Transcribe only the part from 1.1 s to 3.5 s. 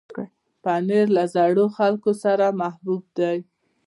له زړو خلکو سره محبوب دی.